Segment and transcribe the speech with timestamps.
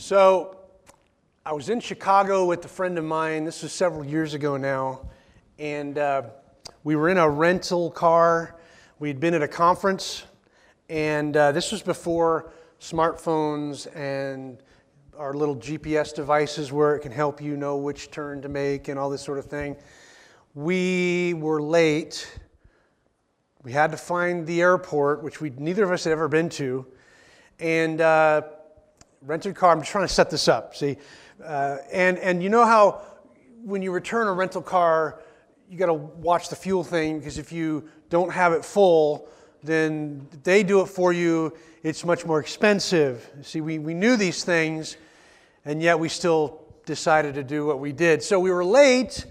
[0.00, 0.56] So,
[1.44, 3.44] I was in Chicago with a friend of mine.
[3.44, 5.00] This was several years ago now.
[5.58, 6.22] And uh,
[6.84, 8.54] we were in a rental car.
[9.00, 10.22] We'd been at a conference.
[10.88, 14.62] And uh, this was before smartphones and
[15.18, 19.00] our little GPS devices where it can help you know which turn to make and
[19.00, 19.76] all this sort of thing.
[20.54, 22.38] We were late.
[23.64, 26.86] We had to find the airport, which we neither of us had ever been to.
[27.58, 28.42] And uh,
[29.22, 29.72] rented car.
[29.72, 30.74] I'm just trying to set this up.
[30.74, 30.96] See,
[31.44, 33.02] uh, and and you know how
[33.64, 35.20] when you return a rental car,
[35.68, 39.28] you got to watch the fuel thing because if you don't have it full,
[39.62, 41.56] then they do it for you.
[41.82, 43.28] It's much more expensive.
[43.42, 44.96] See, we, we knew these things,
[45.64, 48.22] and yet we still decided to do what we did.
[48.22, 49.26] So we were late,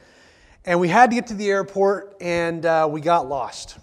[0.66, 3.78] and we had to get to the airport, and uh, we got lost.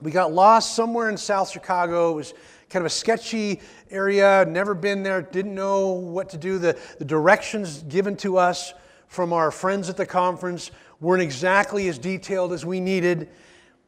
[0.00, 2.12] We got lost somewhere in South Chicago.
[2.12, 2.34] It was
[2.68, 6.58] kind of a sketchy area, never been there, didn't know what to do.
[6.58, 8.74] The, the directions given to us
[9.08, 13.28] from our friends at the conference weren't exactly as detailed as we needed.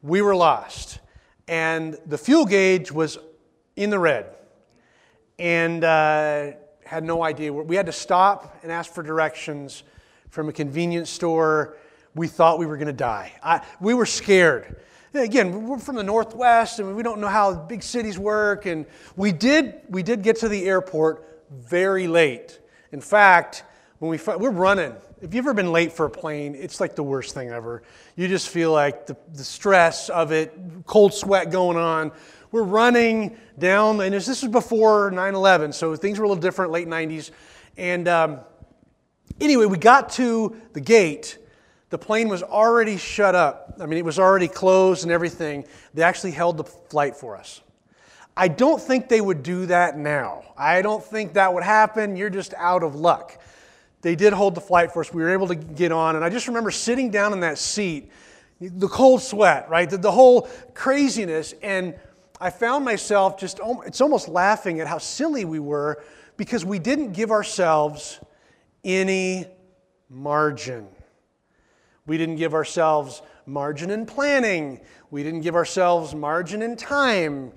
[0.03, 1.01] We were lost.
[1.49, 3.19] And the fuel gauge was
[3.77, 4.27] in the red.
[5.39, 6.53] And uh,
[6.85, 7.53] had no idea.
[7.53, 9.83] We had to stop and ask for directions
[10.31, 11.77] from a convenience store.
[12.15, 13.33] We thought we were going to die.
[13.43, 14.77] I, we were scared.
[15.19, 18.67] Again, we're from the Northwest and we don't know how big cities work.
[18.67, 22.59] And we did, we did get to the airport very late.
[22.93, 23.65] In fact,
[23.99, 24.95] when we, we're running.
[25.21, 27.83] If you've ever been late for a plane, it's like the worst thing ever.
[28.15, 32.13] You just feel like the, the stress of it, cold sweat going on.
[32.53, 36.71] We're running down, and this was before 9 11, so things were a little different,
[36.71, 37.31] late 90s.
[37.77, 38.41] And um,
[39.41, 41.39] anyway, we got to the gate
[41.91, 43.77] the plane was already shut up.
[43.81, 45.65] I mean, it was already closed and everything.
[45.95, 47.61] They actually held the flight for us.
[48.37, 50.45] I don't think they would do that now.
[50.57, 52.15] I don't think that would happen.
[52.15, 53.41] You're just out of luck.
[54.03, 55.13] They did hold the flight for us.
[55.13, 56.15] We were able to get on.
[56.15, 58.13] And I just remember sitting down in that seat,
[58.61, 59.91] the cold sweat, right?
[59.91, 61.53] The, the whole craziness.
[61.63, 61.99] And
[62.41, 66.05] I found myself just, oh, it's almost laughing at how silly we were
[66.37, 68.21] because we didn't give ourselves
[68.85, 69.47] any
[70.09, 70.87] margin.
[72.09, 74.81] We didn't give ourselves margin in planning.
[75.11, 77.53] We didn't give ourselves margin in time.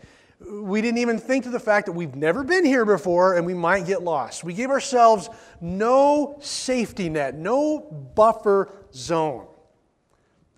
[0.45, 3.53] We didn't even think to the fact that we've never been here before and we
[3.53, 4.43] might get lost.
[4.43, 5.29] We gave ourselves
[5.61, 7.79] no safety net, no
[8.13, 9.47] buffer zone.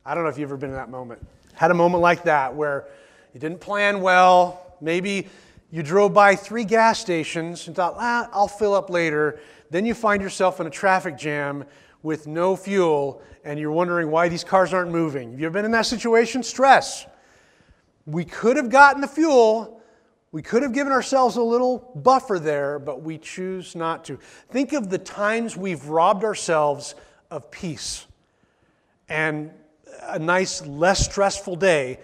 [0.04, 1.24] I don't know if you've ever been in that moment.
[1.54, 2.88] Had a moment like that where
[3.36, 4.76] you didn't plan well.
[4.82, 5.28] Maybe
[5.70, 9.40] you drove by three gas stations and thought, ah, I'll fill up later.
[9.70, 11.66] Then you find yourself in a traffic jam
[12.02, 15.32] with no fuel and you're wondering why these cars aren't moving.
[15.32, 16.44] Have you ever been in that situation?
[16.44, 17.06] Stress.
[18.06, 19.82] We could have gotten the fuel,
[20.32, 24.18] we could have given ourselves a little buffer there, but we choose not to.
[24.50, 26.96] Think of the times we've robbed ourselves
[27.30, 28.08] of peace
[29.08, 29.52] and
[30.02, 32.00] a nice, less stressful day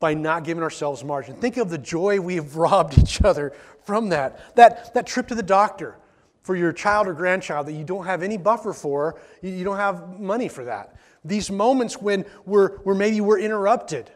[0.00, 1.34] by not giving ourselves margin.
[1.36, 3.52] Think of the joy we have robbed each other
[3.84, 4.54] from that.
[4.56, 5.96] That, that trip to the doctor
[6.42, 10.20] for your child or grandchild that you don't have any buffer for, you don't have
[10.20, 10.96] money for that.
[11.24, 14.10] These moments when we're, where maybe we're interrupted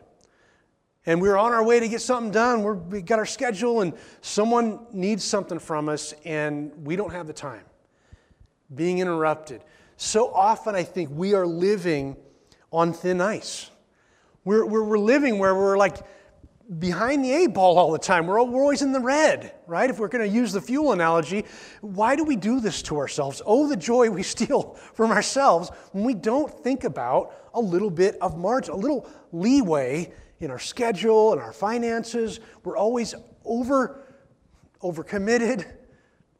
[1.06, 3.92] and we're on our way to get something done, we're, we got our schedule, and
[4.22, 7.62] someone needs something from us, and we don't have the time.
[8.74, 9.62] Being interrupted.
[9.96, 12.16] So often, I think we are living
[12.72, 13.70] on thin ice.
[14.44, 15.98] We're, we're, we're living where we're like,
[16.78, 18.26] behind the eight ball all the time.
[18.26, 19.88] We're, always in the red, right?
[19.88, 21.44] If we're going to use the fuel analogy,
[21.80, 23.40] why do we do this to ourselves?
[23.46, 28.16] Oh, the joy we steal from ourselves when we don't think about a little bit
[28.20, 32.40] of margin, a little leeway in our schedule and our finances.
[32.64, 34.02] We're always over
[34.82, 35.66] overcommitted,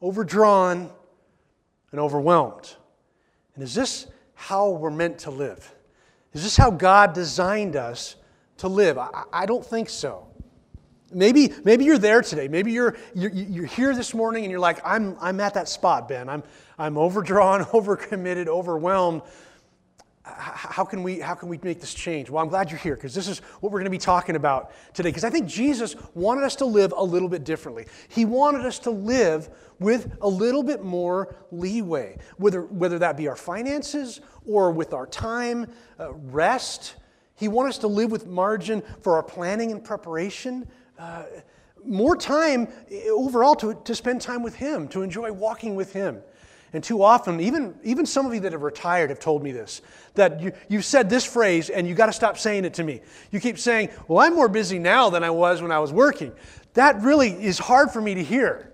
[0.03, 0.91] overdrawn,
[1.91, 2.77] and overwhelmed.
[3.55, 5.75] And is this how we're meant to live?
[6.33, 8.17] Is this how God designed us
[8.59, 8.99] to live?
[8.99, 10.27] I, I don't think so.
[11.13, 12.49] Maybe, maybe you're there today.
[12.49, 16.09] Maybe you're, you're, you're here this morning and you're like, I'm, I'm at that spot,
[16.09, 16.29] Ben.
[16.29, 16.43] I'm,
[16.79, 19.23] I'm overdrawn, overcommitted, overwhelmed.
[20.25, 22.29] How can, we, how can we make this change?
[22.29, 24.73] Well, I'm glad you're here because this is what we're going to be talking about
[24.93, 25.11] today.
[25.11, 27.87] Because I think Jesus wanted us to live a little bit differently.
[28.09, 29.49] He wanted us to live
[29.79, 35.07] with a little bit more leeway, whether, whether that be our finances or with our
[35.07, 35.71] time,
[36.01, 36.97] uh, rest
[37.37, 40.67] he wants us to live with margin for our planning and preparation.
[40.99, 41.25] Uh,
[41.85, 46.23] more time eh, overall to, to spend time with Him, to enjoy walking with Him.
[46.73, 49.83] And too often, even, even some of you that have retired have told me this
[50.15, 53.03] that you, you've said this phrase and you got to stop saying it to me.
[53.31, 56.33] You keep saying, Well, I'm more busy now than I was when I was working.
[56.75, 58.73] That really is hard for me to hear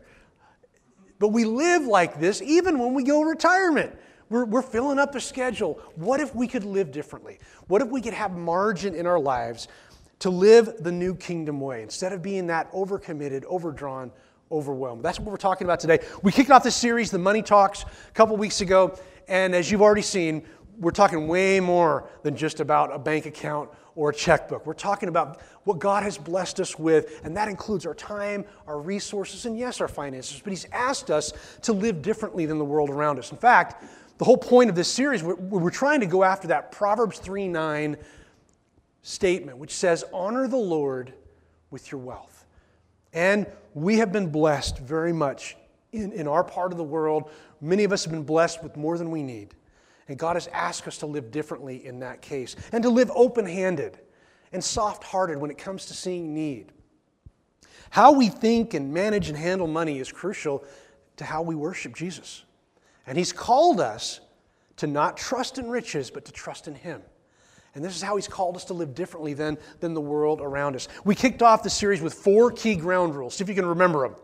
[1.19, 3.97] But we live like this even when we go retirement.
[4.32, 5.79] We're, we're filling up the schedule.
[5.94, 7.38] What if we could live differently?
[7.67, 9.69] What if we could have margin in our lives
[10.20, 14.11] to live the new kingdom way instead of being that overcommitted, overdrawn,
[14.50, 15.05] overwhelmed?
[15.05, 15.99] That's what we're talking about today.
[16.23, 18.99] We kicked off this series, The Money Talks, a couple weeks ago.
[19.29, 20.44] And as you've already seen,
[20.79, 24.64] we're talking way more than just about a bank account or a checkbook.
[24.64, 28.81] We're talking about what God has blessed us with, and that includes our time, our
[28.81, 30.40] resources, and yes, our finances.
[30.43, 33.31] But He's asked us to live differently than the world around us.
[33.31, 33.84] In fact,
[34.19, 37.49] the whole point of this series, we're, we're trying to go after that Proverbs 3
[37.49, 37.97] 9
[39.03, 41.12] statement, which says, Honor the Lord
[41.70, 42.47] with your wealth.
[43.12, 45.56] And we have been blessed very much
[45.93, 47.31] in, in our part of the world.
[47.61, 49.55] Many of us have been blessed with more than we need.
[50.09, 53.47] And God has asked us to live differently in that case and to live open
[53.47, 53.99] handed
[54.53, 56.73] and soft hearted when it comes to seeing need.
[57.91, 60.65] How we think and manage and handle money is crucial
[61.17, 62.44] to how we worship Jesus.
[63.07, 64.21] And He's called us
[64.77, 67.03] to not trust in riches, but to trust in Him.
[67.75, 70.77] And this is how He's called us to live differently than, than the world around
[70.77, 70.89] us.
[71.05, 73.35] We kicked off the series with four key ground rules.
[73.35, 74.17] See if you can remember them.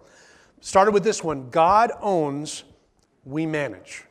[0.61, 2.65] Started with this one God owns,
[3.25, 4.05] we manage.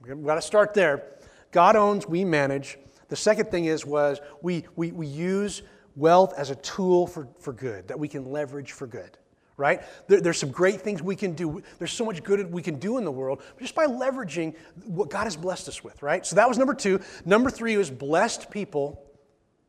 [0.00, 1.04] We've got to start there.
[1.50, 2.78] God owns, we manage.
[3.08, 5.62] The second thing is was we, we, we use
[5.96, 9.16] wealth as a tool for, for good, that we can leverage for good
[9.56, 9.82] right?
[10.08, 11.62] There, there's some great things we can do.
[11.78, 14.54] There's so much good we can do in the world just by leveraging
[14.84, 16.26] what God has blessed us with, right?
[16.26, 17.00] So that was number two.
[17.24, 19.00] Number three was blessed people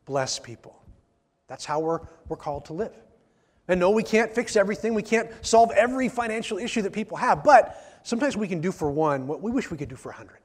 [0.06, 0.82] bless people.
[1.48, 2.94] That's how we're, we're called to live.
[3.68, 4.94] And no, we can't fix everything.
[4.94, 8.92] We can't solve every financial issue that people have, but sometimes we can do for
[8.92, 10.40] one what we wish we could do for a hundred.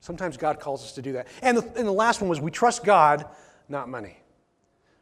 [0.00, 1.28] Sometimes God calls us to do that.
[1.42, 3.26] And the, and the last one was we trust God,
[3.68, 4.18] not money.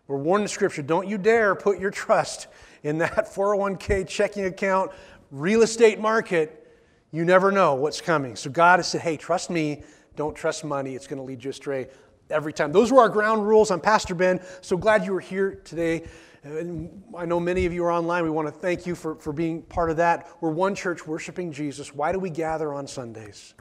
[0.06, 2.46] We're warned in Scripture don't you dare put your trust
[2.86, 4.92] in that 401k checking account,
[5.32, 6.62] real estate market.
[7.10, 8.36] You never know what's coming.
[8.36, 9.82] So God has said, hey, trust me,
[10.14, 10.94] don't trust money.
[10.94, 11.88] It's going to lead you astray
[12.30, 12.70] every time.
[12.70, 13.70] Those were our ground rules.
[13.72, 14.40] I'm Pastor Ben.
[14.60, 16.06] So glad you were here today.
[16.44, 18.22] And I know many of you are online.
[18.22, 20.28] We want to thank you for, for being part of that.
[20.40, 21.92] We're one church worshiping Jesus.
[21.92, 23.54] Why do we gather on Sundays?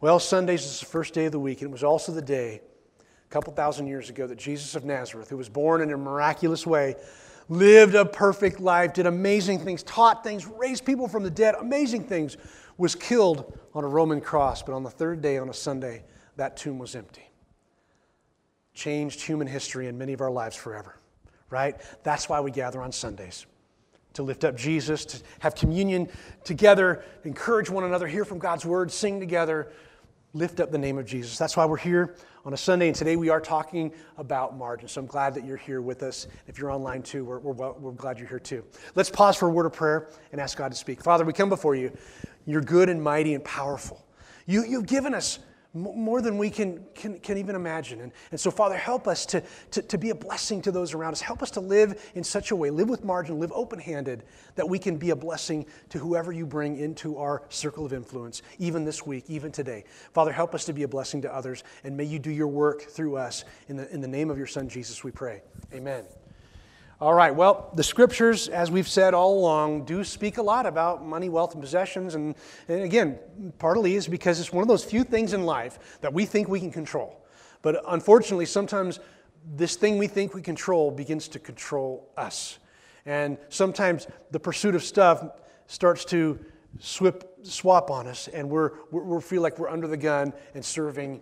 [0.00, 2.62] Well, Sundays is the first day of the week, and it was also the day
[3.02, 6.66] a couple thousand years ago that Jesus of Nazareth, who was born in a miraculous
[6.66, 6.96] way,
[7.48, 12.04] lived a perfect life, did amazing things, taught things, raised people from the dead, amazing
[12.04, 12.36] things,
[12.76, 14.62] was killed on a Roman cross.
[14.62, 16.04] But on the third day, on a Sunday,
[16.36, 17.28] that tomb was empty.
[18.74, 20.96] Changed human history and many of our lives forever,
[21.50, 21.76] right?
[22.02, 23.46] That's why we gather on Sundays
[24.16, 26.08] to lift up Jesus, to have communion
[26.42, 29.70] together, encourage one another, hear from God's word, sing together,
[30.36, 31.38] lift up the name of Jesus.
[31.38, 34.86] That's why we're here on a Sunday, and today we are talking about margin.
[34.86, 36.28] So I'm glad that you're here with us.
[36.46, 38.62] If you're online too, we're, we're, we're glad you're here too.
[38.94, 41.02] Let's pause for a word of prayer and ask God to speak.
[41.02, 41.90] Father, we come before you.
[42.44, 44.04] You're good and mighty and powerful.
[44.46, 45.38] You, you've given us
[45.76, 48.00] more than we can, can, can even imagine.
[48.00, 49.42] And, and so, Father, help us to,
[49.72, 51.20] to, to be a blessing to those around us.
[51.20, 54.24] Help us to live in such a way, live with margin, live open handed,
[54.54, 58.42] that we can be a blessing to whoever you bring into our circle of influence,
[58.58, 59.84] even this week, even today.
[60.12, 62.82] Father, help us to be a blessing to others, and may you do your work
[62.82, 63.44] through us.
[63.68, 65.42] In the, in the name of your Son, Jesus, we pray.
[65.72, 66.04] Amen.
[66.98, 71.04] All right, well, the scriptures, as we've said all along, do speak a lot about
[71.04, 72.14] money, wealth, and possessions.
[72.14, 72.34] And,
[72.68, 73.18] and, again,
[73.58, 76.58] partly is because it's one of those few things in life that we think we
[76.58, 77.22] can control.
[77.60, 78.98] But unfortunately, sometimes
[79.44, 82.58] this thing we think we control begins to control us.
[83.04, 85.22] And sometimes the pursuit of stuff
[85.66, 86.38] starts to
[86.78, 91.20] swip, swap on us, and we're, we feel like we're under the gun and serving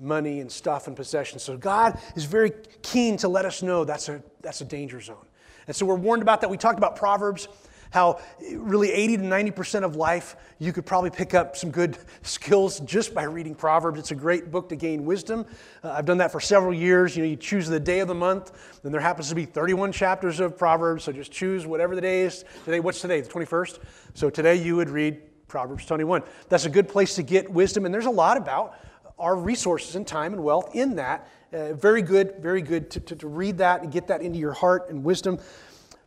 [0.00, 1.42] money and stuff and possessions.
[1.42, 5.26] So God is very keen to let us know that's a, that's a danger zone.
[5.66, 6.50] And so we're warned about that.
[6.50, 7.46] We talked about Proverbs,
[7.90, 8.20] how
[8.56, 13.14] really 80 to 90% of life, you could probably pick up some good skills just
[13.14, 13.98] by reading Proverbs.
[13.98, 15.44] It's a great book to gain wisdom.
[15.84, 17.16] Uh, I've done that for several years.
[17.16, 19.92] You know, you choose the day of the month, then there happens to be 31
[19.92, 22.44] chapters of Proverbs, so just choose whatever the day is.
[22.64, 23.20] Today, what's today?
[23.20, 23.78] The 21st?
[24.14, 26.22] So today you would read Proverbs 21.
[26.48, 28.74] That's a good place to get wisdom, and there's a lot about
[29.22, 31.28] our resources and time and wealth in that.
[31.52, 34.52] Uh, very good, very good to, to, to read that and get that into your
[34.52, 35.38] heart and wisdom.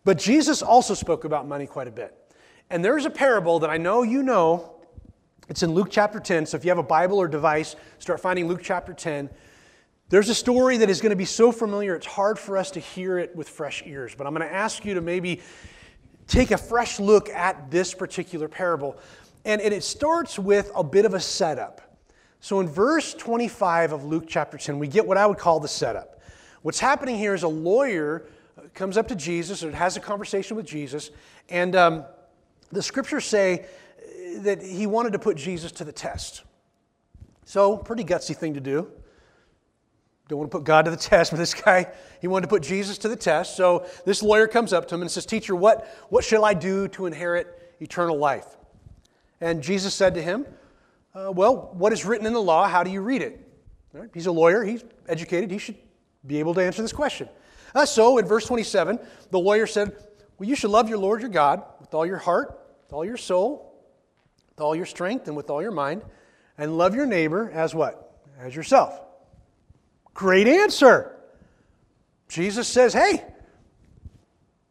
[0.03, 2.13] But Jesus also spoke about money quite a bit.
[2.69, 4.75] And there's a parable that I know you know.
[5.47, 6.45] It's in Luke chapter 10.
[6.47, 9.29] So if you have a Bible or device, start finding Luke chapter 10.
[10.09, 12.79] There's a story that is going to be so familiar, it's hard for us to
[12.79, 14.13] hear it with fresh ears.
[14.13, 15.41] But I'm going to ask you to maybe
[16.27, 18.97] take a fresh look at this particular parable.
[19.45, 21.81] And, and it starts with a bit of a setup.
[22.45, 25.67] So in verse 25 of Luke chapter 10, we get what I would call the
[25.67, 26.21] setup.
[26.61, 28.27] What's happening here is a lawyer
[28.75, 31.09] comes up to Jesus or has a conversation with Jesus,
[31.49, 32.05] and um,
[32.71, 33.65] the scriptures say
[34.41, 36.43] that he wanted to put Jesus to the test.
[37.45, 38.91] So, pretty gutsy thing to do.
[40.27, 42.61] Don't want to put God to the test, but this guy, he wanted to put
[42.61, 43.57] Jesus to the test.
[43.57, 46.89] So, this lawyer comes up to him and says, Teacher, what, what shall I do
[46.89, 48.45] to inherit eternal life?
[49.41, 50.45] And Jesus said to him,
[51.15, 52.67] uh, Well, what is written in the law?
[52.67, 53.41] How do you read it?
[53.93, 54.09] Right?
[54.13, 55.77] He's a lawyer, he's educated, he should
[56.25, 57.29] be able to answer this question.
[57.73, 58.99] Uh, so, in verse 27,
[59.31, 59.95] the lawyer said,
[60.37, 63.17] Well, you should love your Lord your God with all your heart, with all your
[63.17, 63.73] soul,
[64.49, 66.01] with all your strength, and with all your mind
[66.57, 68.21] and love your neighbor as what?
[68.39, 68.99] As yourself.
[70.13, 71.17] Great answer.
[72.27, 73.23] Jesus says, hey,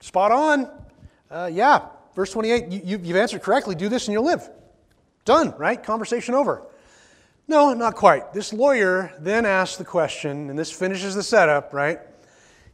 [0.00, 0.70] spot on.
[1.30, 3.74] Uh, yeah, verse 28, you, you've answered correctly.
[3.74, 4.48] Do this and you'll live.
[5.24, 5.82] Done, right?
[5.82, 6.66] Conversation over.
[7.46, 8.32] No, not quite.
[8.32, 12.00] This lawyer then asks the question, and this finishes the setup, right?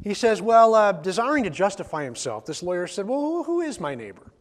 [0.02, 3.94] He says, Well, uh, desiring to justify himself, this lawyer said, Well, who is my
[3.94, 4.32] neighbor?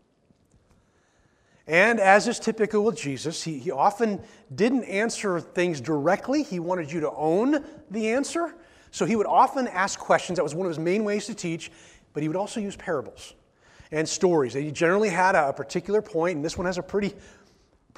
[1.68, 4.24] And as is typical with Jesus, he, he often
[4.56, 6.42] didn't answer things directly.
[6.42, 8.56] He wanted you to own the answer.
[8.90, 10.38] So he would often ask questions.
[10.38, 11.72] That was one of his main ways to teach.
[12.14, 13.36] But he would also use parables
[13.92, 14.54] and stories.
[14.54, 17.14] He generally had a particular point, and this one has a pretty,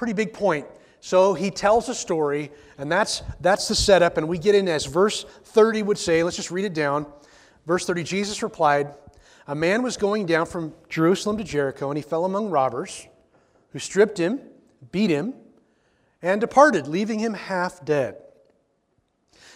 [0.02, 0.66] pretty big point.
[0.98, 4.16] So he tells a story, and that's, that's the setup.
[4.16, 6.24] And we get in as verse 30 would say.
[6.24, 7.06] Let's just read it down.
[7.66, 8.92] Verse 30 Jesus replied,
[9.46, 13.06] A man was going down from Jerusalem to Jericho, and he fell among robbers
[13.70, 14.40] who stripped him,
[14.90, 15.34] beat him,
[16.20, 18.16] and departed, leaving him half dead.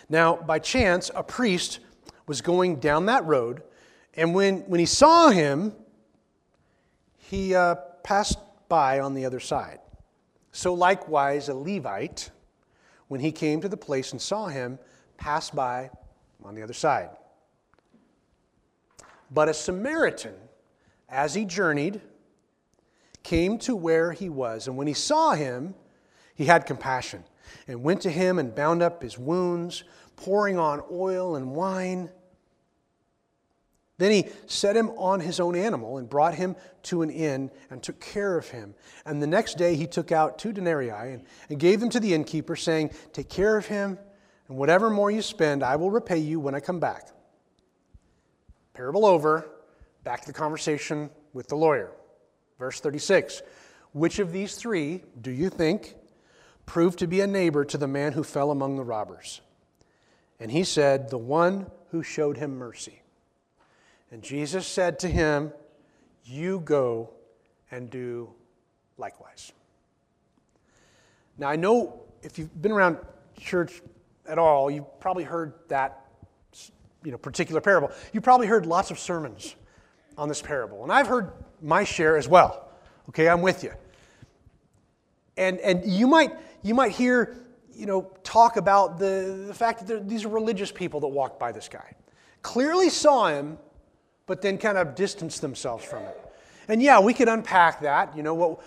[0.09, 1.81] Now, by chance, a priest
[2.29, 3.65] was going down that road,
[4.15, 5.73] and when, when he saw him,
[7.19, 7.75] he uh,
[8.05, 8.39] passed
[8.69, 9.81] by on the other side.
[10.57, 12.31] So, likewise, a Levite,
[13.09, 14.79] when he came to the place and saw him,
[15.19, 15.91] passed by
[16.43, 17.11] on the other side.
[19.31, 20.33] But a Samaritan,
[21.11, 22.01] as he journeyed,
[23.23, 25.75] came to where he was, and when he saw him,
[26.35, 27.25] he had compassion
[27.69, 29.85] and went to him and bound up his wounds,
[30.17, 32.09] pouring on oil and wine.
[33.99, 37.83] Then he set him on his own animal and brought him to an inn and
[37.83, 38.75] took care of him.
[39.07, 42.13] And the next day he took out two denarii and, and gave them to the
[42.13, 43.99] innkeeper, saying, Take care of him,
[44.49, 47.09] and whatever more you spend, I will repay you when I come back.
[48.75, 49.49] Parable over,
[50.05, 51.93] back to the conversation with the lawyer.
[52.59, 53.41] Verse 36
[53.93, 55.95] Which of these three do you think
[56.67, 59.41] proved to be a neighbor to the man who fell among the robbers?
[60.39, 63.01] And he said, The one who showed him mercy.
[64.11, 65.53] And Jesus said to him,
[66.25, 67.11] You go
[67.71, 68.31] and do
[68.99, 69.53] likewise.
[71.39, 72.99] Now, I know if you've been around
[73.39, 73.83] church
[74.27, 76.07] at all, you've probably heard that
[77.05, 77.93] you know, particular parable.
[78.13, 79.55] You've probably heard lots of sermons
[80.19, 80.83] on this parable.
[80.83, 81.33] And I've heard
[81.63, 82.69] my share as well.
[83.09, 83.73] Okay, I'm with you.
[85.37, 86.33] And, and you, might,
[86.63, 87.37] you might hear,
[87.73, 91.53] you know, talk about the, the fact that these are religious people that walked by
[91.53, 91.95] this guy.
[92.43, 93.59] Clearly saw him,
[94.27, 96.21] but then kind of distance themselves from it.
[96.69, 98.61] And yeah, we could unpack that, you know, what,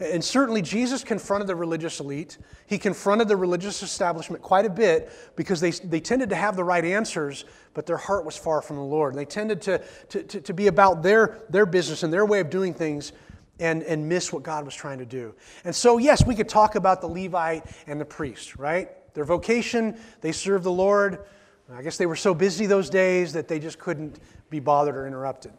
[0.00, 2.36] and certainly Jesus confronted the religious elite.
[2.66, 6.64] He confronted the religious establishment quite a bit because they, they tended to have the
[6.64, 9.14] right answers, but their heart was far from the Lord.
[9.14, 12.50] They tended to, to, to, to be about their, their business and their way of
[12.50, 13.12] doing things
[13.60, 15.32] and, and miss what God was trying to do.
[15.64, 18.88] And so, yes, we could talk about the Levite and the priest, right?
[19.14, 21.24] Their vocation, they serve the Lord.
[21.72, 24.18] I guess they were so busy those days that they just couldn't
[24.50, 25.52] be bothered or interrupted.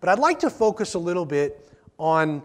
[0.00, 1.68] But I'd like to focus a little bit
[1.98, 2.42] on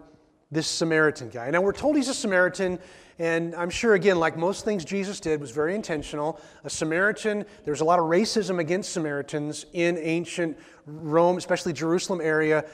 [0.51, 1.49] this Samaritan guy.
[1.49, 2.79] Now, we're told he's a Samaritan,
[3.19, 6.39] and I'm sure, again, like most things Jesus did, was very intentional.
[6.63, 12.65] A Samaritan, there's a lot of racism against Samaritans in ancient Rome, especially Jerusalem area,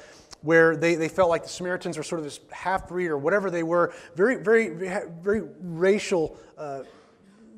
[0.41, 3.49] where they, they felt like the Samaritans were sort of this half breed or whatever
[3.49, 4.69] they were, very, very,
[5.21, 6.81] very racial, uh,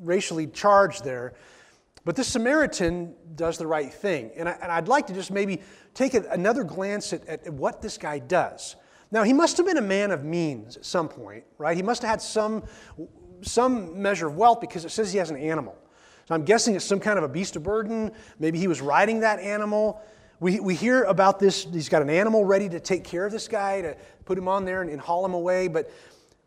[0.01, 1.34] racially charged there.
[2.06, 4.32] But this Samaritan does the right thing.
[4.36, 5.62] And, I, would like to just maybe
[5.94, 8.76] take another glance at, at what this guy does.
[9.12, 11.78] Now, he must have been a man of means at some point, right?
[11.78, 12.64] He must have had some,
[13.42, 15.78] some measure of wealth because it says he has an animal.
[16.28, 18.12] So I'm guessing it's some kind of a beast of burden.
[18.40, 20.02] Maybe he was riding that animal.
[20.40, 21.66] We, we hear about this.
[21.72, 23.96] He's got an animal ready to take care of this guy, to
[24.26, 25.68] put him on there and, and haul him away.
[25.68, 25.92] But,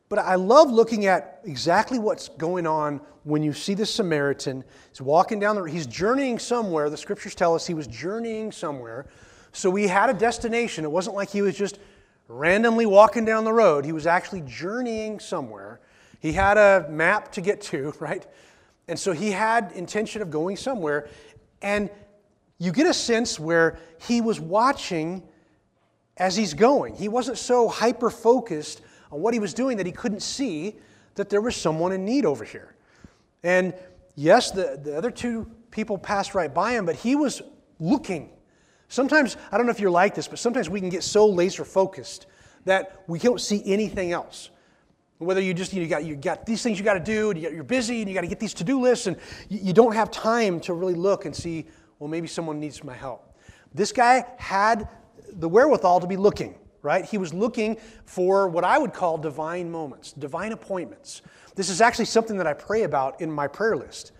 [0.08, 4.62] but I love looking at exactly what's going on when you see this Samaritan.
[4.90, 6.88] He's walking down the he's journeying somewhere.
[6.90, 9.06] The scriptures tell us he was journeying somewhere.
[9.52, 10.84] So he had a destination.
[10.84, 11.78] It wasn't like he was just
[12.28, 13.84] randomly walking down the road.
[13.84, 15.80] He was actually journeying somewhere.
[16.20, 18.24] He had a map to get to, right?
[18.86, 21.08] And so he had intention of going somewhere.
[21.62, 21.90] And
[22.58, 25.22] you get a sense where he was watching
[26.16, 26.94] as he's going.
[26.94, 28.80] He wasn't so hyper focused
[29.16, 30.76] on what he was doing that he couldn't see
[31.14, 32.76] that there was someone in need over here.
[33.42, 33.74] And
[34.14, 37.40] yes, the, the other two people passed right by him, but he was
[37.80, 38.30] looking.
[38.88, 41.64] Sometimes, I don't know if you're like this, but sometimes we can get so laser
[41.64, 42.26] focused
[42.66, 44.50] that we don't see anything else.
[45.18, 47.30] Whether you just, you, know, you, got, you got these things you got to do,
[47.30, 49.16] and you're busy, and you got to get these to do lists, and
[49.48, 51.64] you, you don't have time to really look and see,
[51.98, 53.34] well, maybe someone needs my help.
[53.72, 54.88] This guy had
[55.32, 56.54] the wherewithal to be looking,
[56.86, 57.04] right?
[57.04, 61.20] He was looking for what I would call divine moments, divine appointments.
[61.56, 64.12] This is actually something that I pray about in my prayer list.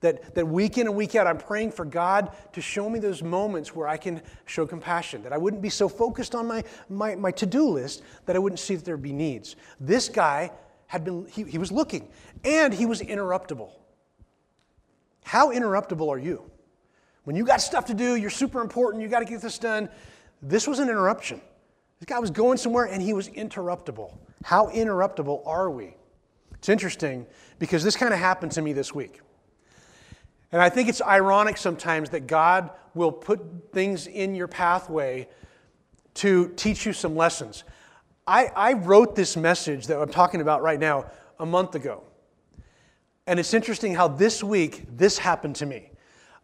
[0.00, 3.22] That, that week in and week out, I'm praying for God to show me those
[3.22, 7.14] moments where I can show compassion, that I wouldn't be so focused on my, my,
[7.14, 9.56] my to do list that I wouldn't see that there would be needs.
[9.80, 10.52] This guy
[10.88, 12.08] had been, he, he was looking,
[12.44, 13.70] and he was interruptible.
[15.24, 16.50] How interruptible are you?
[17.24, 19.88] When you got stuff to do, you're super important, you got to get this done.
[20.42, 21.40] This was an interruption.
[22.04, 24.14] This guy was going somewhere and he was interruptible.
[24.42, 25.96] How interruptible are we?
[26.52, 27.24] It's interesting
[27.58, 29.22] because this kind of happened to me this week.
[30.52, 35.28] And I think it's ironic sometimes that God will put things in your pathway
[36.16, 37.64] to teach you some lessons.
[38.26, 41.06] I, I wrote this message that I'm talking about right now
[41.40, 42.02] a month ago.
[43.26, 45.90] And it's interesting how this week this happened to me.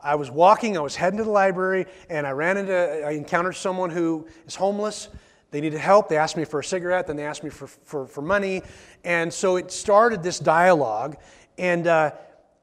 [0.00, 2.75] I was walking, I was heading to the library, and I ran into,
[3.07, 5.11] I encountered someone who is homeless.
[5.50, 6.09] They needed help.
[6.09, 8.62] They asked me for a cigarette, then they asked me for, for, for money.
[9.04, 11.16] And so it started this dialogue.
[11.59, 12.12] And, uh,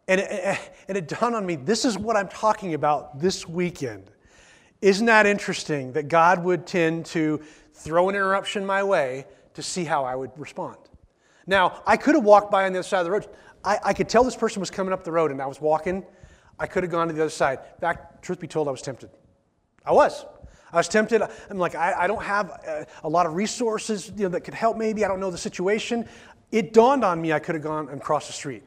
[0.07, 4.09] and, it, and it dawned on me this is what I'm talking about this weekend.
[4.81, 7.41] Isn't that interesting that God would tend to
[7.73, 9.25] throw an interruption my way
[9.55, 10.77] to see how I would respond?
[11.47, 13.27] Now, I could have walked by on the other side of the road.
[13.63, 16.05] I, I could tell this person was coming up the road and I was walking.
[16.59, 17.59] I could have gone to the other side.
[17.75, 19.09] In fact, truth be told, I was tempted.
[19.85, 20.25] I was.
[20.71, 21.21] I was tempted.
[21.49, 24.53] I'm like, I, I don't have a, a, lot of resources you know, that could
[24.53, 25.05] help maybe.
[25.05, 26.07] I don't know the situation.
[26.51, 28.63] It dawned on me I could have gone and crossed the street.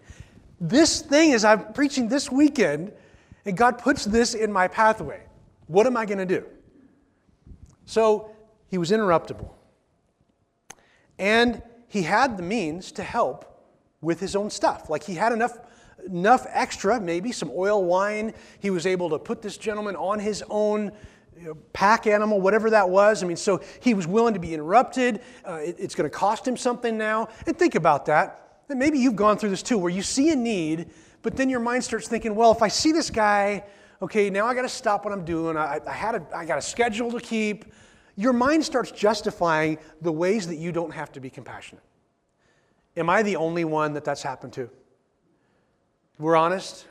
[0.61, 2.92] This thing is, I'm preaching this weekend,
[3.44, 5.22] and God puts this in my pathway.
[5.66, 6.46] What am I going to do?
[7.87, 8.31] So
[8.68, 9.51] he was interruptible.
[11.18, 13.46] And he had the means to help
[14.01, 14.88] with his own stuff.
[14.88, 15.59] Like he had enough,
[16.07, 18.33] enough extra, maybe some oil, wine.
[18.61, 20.92] He was able to put this gentleman on his own
[21.40, 23.22] you know, pack animal, whatever that was.
[23.22, 25.22] I mean, so he was willing to be interrupted.
[25.46, 27.31] Uh, it, it's going to cost him something now.
[27.46, 30.37] And think about that that maybe you've gone through this too, where you see a
[30.37, 30.90] need,
[31.22, 33.64] but then your mind starts thinking, well, if I see this guy,
[34.03, 35.57] okay, now I got to stop what I'm doing.
[35.57, 37.64] I, I, had a, I got a schedule to keep.
[38.16, 41.83] Your mind starts justifying the ways that you don't have to be compassionate.
[42.96, 44.68] Am I the only one that that's happened to?
[46.18, 46.87] We're honest.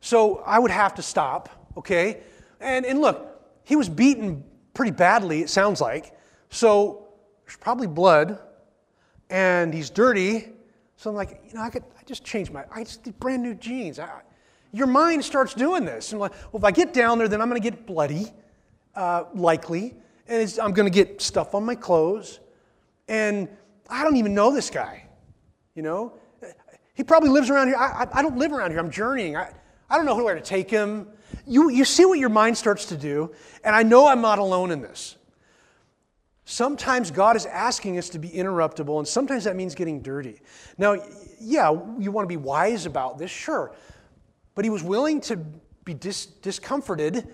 [0.00, 2.18] So I would have to stop, okay?
[2.60, 3.37] And, and look,
[3.68, 6.16] he was beaten pretty badly, it sounds like.
[6.48, 7.08] So
[7.44, 8.38] there's probably blood,
[9.28, 10.48] and he's dirty,
[10.96, 13.42] so I'm like, you know, I could I just change my, I just did brand
[13.42, 13.98] new jeans.
[13.98, 14.22] I,
[14.72, 16.12] your mind starts doing this.
[16.12, 18.32] And I'm like, well, if I get down there, then I'm going to get bloody,
[18.94, 19.94] uh, likely,
[20.26, 22.40] and I'm going to get stuff on my clothes.
[23.06, 23.48] And
[23.90, 25.04] I don't even know this guy,
[25.74, 26.14] you know?
[26.94, 27.76] He probably lives around here.
[27.76, 28.80] I, I, I don't live around here.
[28.80, 29.36] I'm journeying.
[29.36, 29.52] I,
[29.90, 31.08] I don't know where to take him.
[31.48, 33.32] You, you see what your mind starts to do,
[33.64, 35.16] and I know I'm not alone in this.
[36.44, 40.40] Sometimes God is asking us to be interruptible, and sometimes that means getting dirty.
[40.76, 40.96] Now,
[41.40, 43.74] yeah, you want to be wise about this, sure.
[44.54, 45.36] But he was willing to
[45.84, 47.28] be dis- discomforted.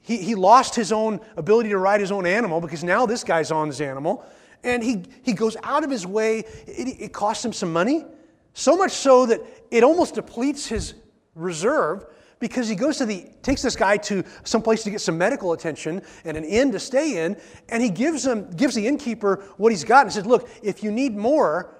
[0.00, 3.50] He, he lost his own ability to ride his own animal because now this guy's
[3.50, 4.24] on his animal.
[4.62, 6.40] And he, he goes out of his way.
[6.66, 8.04] It, it costs him some money,
[8.52, 10.94] so much so that it almost depletes his
[11.34, 12.04] reserve
[12.40, 15.52] because he goes to the takes this guy to some place to get some medical
[15.52, 17.36] attention and an inn to stay in
[17.68, 20.90] and he gives him gives the innkeeper what he's got and says look if you
[20.90, 21.76] need more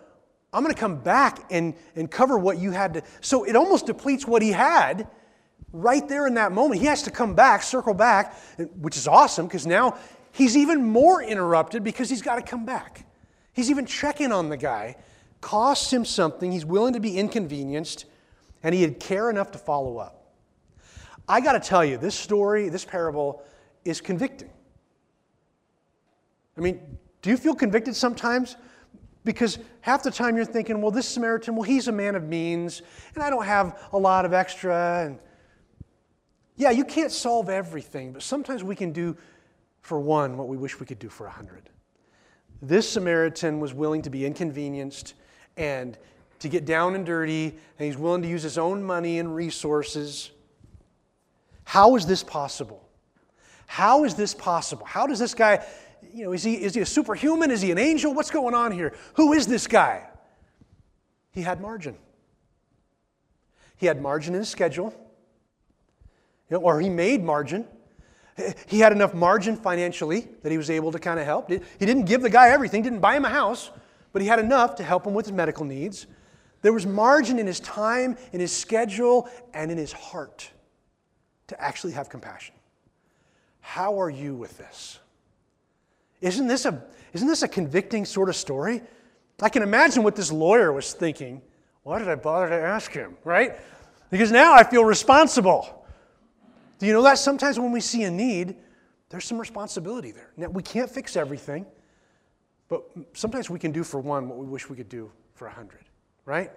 [0.53, 3.87] i'm going to come back and, and cover what you had to so it almost
[3.87, 5.09] depletes what he had
[5.73, 6.81] right there in that moment.
[6.81, 8.35] He has to come back circle back
[8.81, 9.99] which is awesome because now
[10.33, 13.07] he's even more interrupted because he's got to come back.
[13.53, 14.97] He's even checking on the guy.
[15.41, 16.53] Costs him something.
[16.53, 18.07] He's willing to be inconvenienced
[18.63, 20.20] and he had care enough to follow up
[21.31, 23.45] I got to tell you, this story, this parable
[23.85, 24.51] is convicting.
[26.59, 26.81] I mean,
[27.23, 28.57] do you feel convicted sometimes?
[29.25, 32.83] Because half the time you're thinking, well, this Samaritan, well, he's a man of means,
[33.15, 35.05] and I don't have a lot of extra.
[35.07, 35.21] And
[36.57, 39.17] yeah, you can't solve everything, but sometimes we can do
[39.83, 41.71] for one what we wish we could do for a hundred.
[42.61, 45.15] This Samaritan was willing to be inconvenienced
[45.57, 45.97] and
[46.41, 47.45] to get down and dirty,
[47.79, 50.33] and he's willing to use his own money and resources
[51.71, 52.83] how is this possible?
[53.69, 54.85] How is this possible?
[54.85, 55.65] How does this guy
[56.13, 57.53] you know, is he, is he a superhuman?
[57.53, 58.13] Is he an angel?
[58.13, 58.93] What's going on here?
[59.15, 60.09] Who is this guy?
[61.31, 61.95] He had margin.
[63.77, 64.93] He had margin in his schedule,
[66.51, 67.65] you know, or he made margin.
[68.67, 71.49] He had enough margin financially that he was able to kind of help.
[71.51, 73.71] He didn't give the guy everything, didn't buy him a house,
[74.13, 76.09] but he had enough to help him with his medical needs.
[76.63, 80.51] There was margin in his time, in his schedule, and in his heart
[81.51, 82.55] to actually have compassion.
[83.61, 85.01] How are you with this?
[86.21, 86.83] Isn't this a,
[87.13, 88.83] isn't this a convicting sort of story?
[89.43, 91.43] I can imagine what this lawyer was thinking.
[91.83, 93.57] Why did I bother to ask him, right?
[94.11, 95.85] Because now I feel responsible.
[96.79, 98.55] Do you know that sometimes when we see a need,
[99.09, 100.31] there's some responsibility there.
[100.37, 101.67] Now, we can't fix everything,
[102.69, 105.51] but sometimes we can do for one what we wish we could do for a
[105.51, 105.85] hundred,
[106.25, 106.53] right?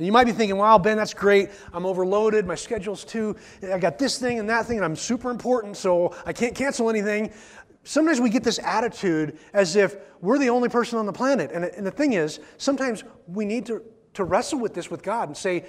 [0.00, 1.50] And you might be thinking, wow, Ben, that's great.
[1.74, 2.46] I'm overloaded.
[2.46, 6.16] My schedule's too, I got this thing and that thing, and I'm super important, so
[6.24, 7.30] I can't cancel anything
[7.84, 11.50] sometimes we get this attitude as if we're the only person on the planet.
[11.52, 13.82] And, and the thing is, sometimes we need to,
[14.14, 15.66] to wrestle with this with God and say,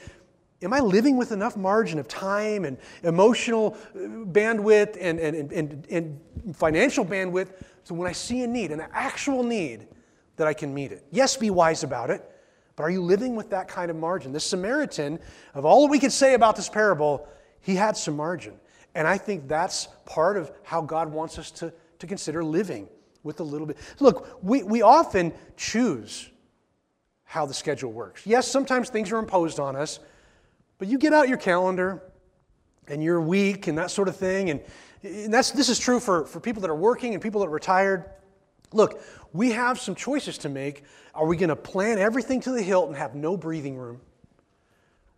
[0.63, 5.87] Am I living with enough margin of time and emotional uh, bandwidth and, and, and,
[5.89, 9.87] and financial bandwidth so when I see a need, an actual need,
[10.35, 11.03] that I can meet it?
[11.09, 12.29] Yes, be wise about it,
[12.75, 14.31] but are you living with that kind of margin?
[14.33, 15.19] This Samaritan,
[15.53, 17.27] of all we could say about this parable,
[17.59, 18.53] he had some margin.
[18.95, 22.89] And I think that's part of how God wants us to to consider living
[23.23, 23.77] with a little bit.
[23.99, 26.29] Look, we, we often choose
[27.23, 28.25] how the schedule works.
[28.25, 29.99] Yes, sometimes things are imposed on us,
[30.79, 32.01] but you get out your calendar
[32.87, 34.49] and your week and that sort of thing.
[34.49, 34.61] And,
[35.03, 37.51] and that's, this is true for, for people that are working and people that are
[37.51, 38.09] retired.
[38.73, 39.01] Look,
[39.33, 40.83] we have some choices to make.
[41.13, 44.01] Are we going to plan everything to the hilt and have no breathing room?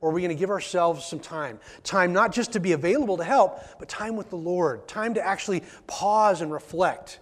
[0.02, 1.60] Or are we going to give ourselves some time?
[1.84, 5.26] Time not just to be available to help, but time with the Lord, time to
[5.26, 7.20] actually pause and reflect.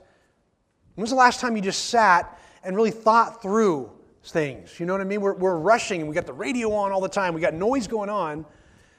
[0.96, 3.92] When was the last time you just sat and really thought through
[4.24, 4.80] things?
[4.80, 5.22] You know what I mean?
[5.22, 7.88] We're, we're rushing and we got the radio on all the time, we got noise
[7.88, 8.46] going on.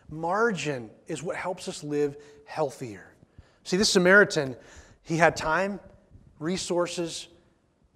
[0.09, 3.15] Margin is what helps us live healthier.
[3.65, 4.57] See, this Samaritan,
[5.03, 5.81] he had time,
[6.43, 7.29] resources,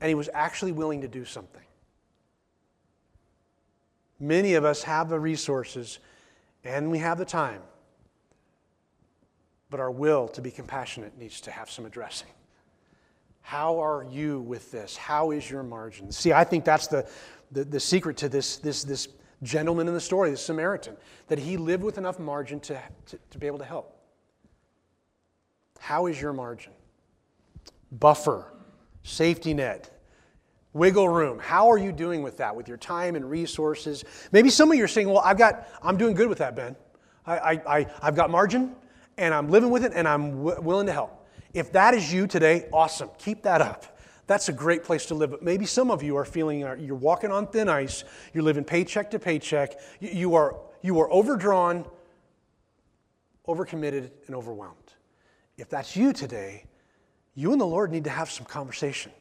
[0.00, 1.62] and he was actually willing to do something.
[4.18, 5.98] Many of us have the resources
[6.64, 7.60] and we have the time,
[9.70, 12.28] but our will to be compassionate needs to have some addressing.
[13.42, 14.96] How are you with this?
[14.96, 16.10] How is your margin?
[16.10, 17.08] See, I think that's the,
[17.52, 19.08] the, the secret to this, this, this
[19.42, 20.96] gentleman in the story, the Samaritan,
[21.28, 23.96] that he lived with enough margin to, to, to be able to help.
[25.78, 26.72] How is your margin?
[27.98, 28.52] Buffer,
[29.02, 29.90] safety net,
[30.72, 31.38] wiggle room.
[31.38, 34.04] How are you doing with that, with your time and resources?
[34.32, 36.76] Maybe some of you are saying, well, I've got, I'm doing good with that, Ben.
[37.26, 38.76] I, I, I, have got margin
[39.18, 41.26] and I'm living with it and I'm w- willing to help.
[41.54, 43.10] If that is you today, awesome.
[43.18, 43.98] Keep that up.
[44.26, 45.30] That's a great place to live.
[45.30, 48.04] But maybe some of you are feeling uh, you're walking on thin ice.
[48.34, 49.74] You're living paycheck to paycheck.
[50.00, 51.86] You are, you are overdrawn,
[53.48, 54.94] overcommitted, and overwhelmed.
[55.56, 56.64] If that's you today,
[57.36, 59.12] you and the Lord need to have some conversation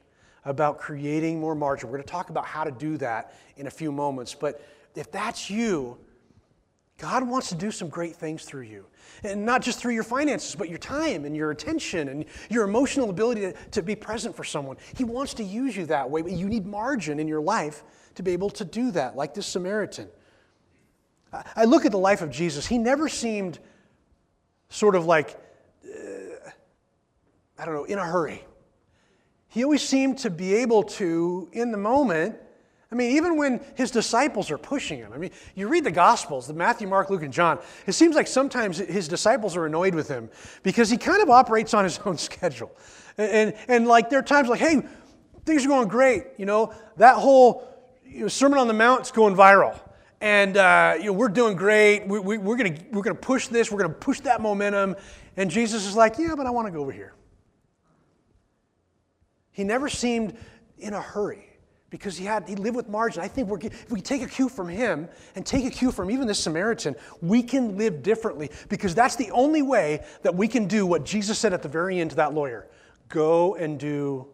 [0.45, 1.89] about creating more margin.
[1.89, 4.33] We're going to talk about how to do that in a few moments.
[4.33, 5.97] But if that's you,
[6.97, 8.85] God wants to do some great things through you.
[9.23, 13.09] And not just through your finances, but your time and your attention and your emotional
[13.09, 14.77] ability to, to be present for someone.
[14.95, 17.83] He wants to use you that way, but you need margin in your life
[18.15, 20.07] to be able to do that, like this Samaritan.
[21.53, 23.59] I look at the life of Jesus, he never seemed
[24.69, 25.37] sort of like,
[27.57, 28.43] I don't know, in a hurry
[29.55, 32.35] he always seemed to be able to, in the moment,
[32.91, 35.13] I mean, even when his disciples are pushing him.
[35.13, 38.27] I mean, you read the Gospels, the Matthew, Mark, Luke, and John, it seems like
[38.27, 40.29] sometimes his disciples are annoyed with him
[40.61, 42.69] because he kind of operates on his own schedule.
[43.17, 44.81] And, and, and like, there are times like, hey,
[45.45, 46.25] things are going great.
[46.35, 47.65] You know, that whole
[48.05, 49.79] you know, Sermon on the Mount is going viral.
[50.19, 52.05] And uh, you know, we're doing great.
[52.05, 53.71] We, we, we're going we're gonna push this.
[53.71, 54.97] We're going to push that momentum.
[55.37, 57.13] And Jesus is like, yeah, but I want to go over here.
[59.55, 60.35] He never seemed
[60.77, 61.47] in a hurry
[61.89, 63.23] because he had he lived with margin.
[63.23, 66.27] I think if we take a cue from him and take a cue from even
[66.27, 70.85] this Samaritan, we can live differently because that's the only way that we can do
[70.85, 72.67] what Jesus said at the very end to that lawyer:
[73.07, 74.27] "Go and do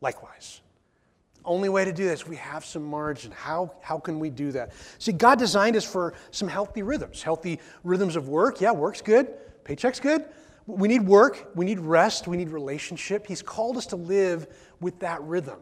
[0.00, 0.62] likewise."
[1.44, 3.32] Only way to do this, we have some margin.
[3.32, 4.70] How, how can we do that?
[4.98, 7.20] See, God designed us for some healthy rhythms.
[7.20, 8.60] Healthy rhythms of work.
[8.60, 9.28] Yeah, work's good.
[9.64, 10.24] Paycheck's good.
[10.66, 13.26] We need work, we need rest, we need relationship.
[13.26, 14.46] He's called us to live
[14.80, 15.58] with that rhythm.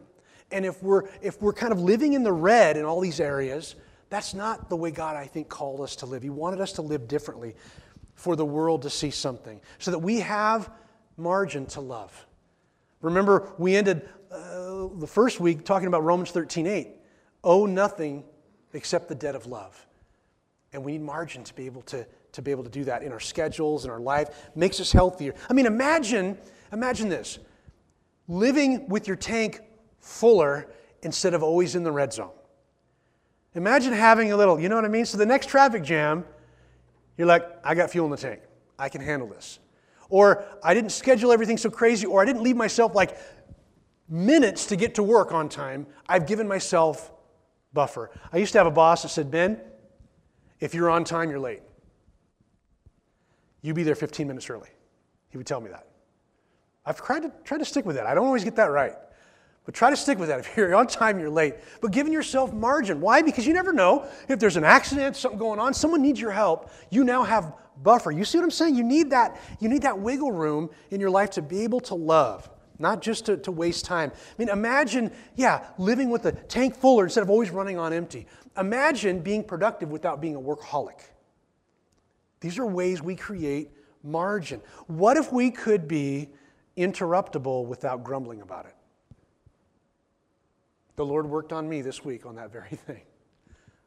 [0.51, 3.75] And if we're, if we're kind of living in the red in all these areas,
[4.09, 6.21] that's not the way God, I think, called us to live.
[6.21, 7.55] He wanted us to live differently
[8.15, 10.69] for the world to see something so that we have
[11.17, 12.27] margin to love.
[13.01, 16.87] Remember, we ended uh, the first week talking about Romans 13 8.
[17.43, 18.23] Owe nothing
[18.73, 19.87] except the debt of love.
[20.73, 23.11] And we need margin to be able to, to be able to do that in
[23.11, 24.49] our schedules, in our life.
[24.55, 25.33] Makes us healthier.
[25.49, 26.37] I mean, imagine,
[26.71, 27.39] imagine this
[28.27, 29.61] living with your tank
[29.99, 30.67] fuller
[31.01, 32.31] instead of always in the red zone.
[33.55, 35.05] Imagine having a little, you know what I mean?
[35.05, 36.23] So the next traffic jam,
[37.17, 38.41] you're like, I got fuel in the tank.
[38.79, 39.59] I can handle this.
[40.09, 43.17] Or I didn't schedule everything so crazy, or I didn't leave myself like
[44.09, 45.87] minutes to get to work on time.
[46.07, 47.11] I've given myself
[47.73, 48.11] buffer.
[48.31, 49.59] I used to have a boss that said, Ben,
[50.59, 51.61] if you're on time, you're late.
[53.61, 54.69] You be there 15 minutes early.
[55.29, 55.87] He would tell me that.
[56.85, 58.07] I've tried to, tried to stick with that.
[58.07, 58.93] I don't always get that right.
[59.65, 60.39] But try to stick with that.
[60.39, 61.55] If you're on time, you're late.
[61.81, 62.99] But giving yourself margin.
[62.99, 63.21] Why?
[63.21, 64.05] Because you never know.
[64.27, 68.11] If there's an accident, something going on, someone needs your help, you now have buffer.
[68.11, 68.75] You see what I'm saying?
[68.75, 71.95] You need that, you need that wiggle room in your life to be able to
[71.95, 74.11] love, not just to, to waste time.
[74.15, 78.27] I mean, imagine, yeah, living with the tank fuller instead of always running on empty.
[78.57, 80.99] Imagine being productive without being a workaholic.
[82.41, 83.71] These are ways we create
[84.03, 84.61] margin.
[84.87, 86.29] What if we could be
[86.75, 88.75] interruptible without grumbling about it?
[90.95, 93.01] The Lord worked on me this week on that very thing.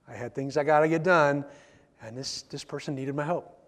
[0.09, 1.45] I had things I got to get done,
[2.03, 3.59] and this, this person needed my help.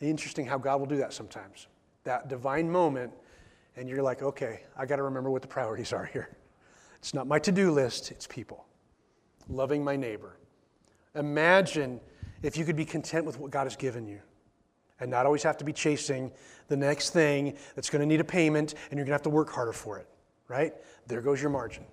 [0.00, 1.68] Interesting how God will do that sometimes.
[2.04, 3.12] That divine moment,
[3.76, 6.36] and you're like, okay, I got to remember what the priorities are here.
[6.98, 8.66] It's not my to do list, it's people.
[9.48, 10.36] Loving my neighbor.
[11.14, 12.00] Imagine
[12.42, 14.20] if you could be content with what God has given you
[15.00, 16.30] and not always have to be chasing
[16.68, 19.30] the next thing that's going to need a payment and you're going to have to
[19.30, 20.08] work harder for it,
[20.48, 20.74] right?
[21.06, 21.84] There goes your margin.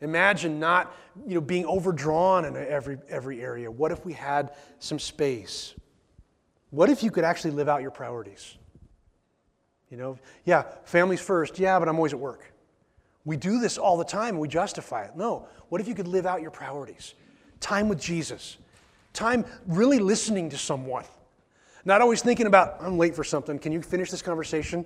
[0.00, 0.94] Imagine not
[1.26, 3.70] you know, being overdrawn in every, every area.
[3.70, 5.74] What if we had some space?
[6.70, 8.56] What if you could actually live out your priorities?
[9.90, 11.58] You know, yeah, families first.
[11.58, 12.52] Yeah, but I'm always at work.
[13.24, 15.16] We do this all the time and we justify it.
[15.16, 17.14] No, what if you could live out your priorities?
[17.60, 18.56] Time with Jesus,
[19.12, 21.04] time really listening to someone,
[21.84, 23.58] not always thinking about, I'm late for something.
[23.58, 24.84] Can you finish this conversation?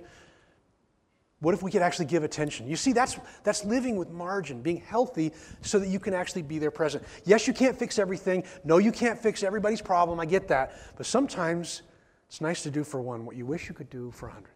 [1.39, 2.67] What if we could actually give attention?
[2.67, 6.57] You see, that's, that's living with margin, being healthy so that you can actually be
[6.57, 7.03] there present.
[7.25, 8.43] Yes, you can't fix everything.
[8.63, 10.19] No, you can't fix everybody's problem.
[10.19, 10.73] I get that.
[10.95, 11.83] But sometimes
[12.27, 14.53] it's nice to do for one what you wish you could do for a hundred.